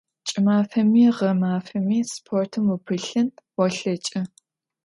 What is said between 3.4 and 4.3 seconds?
volheç'ı.